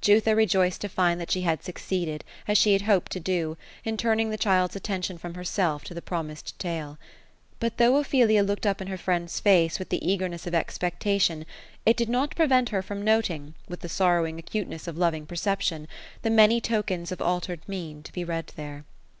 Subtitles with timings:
[0.00, 3.96] Jutha rejoiced to find that she had succeeded— as she had hoped to do— in
[3.96, 6.98] turning the child's attention from herself to the promised tale.
[7.60, 11.46] But though Ophelia looked up in her friend's face, with the eagerness of expectation,
[11.84, 15.86] it did not prevent her from noting, with the sorrowing acuteness of loving perception,
[16.22, 18.84] the maoy tokens of altered mien, to be read there.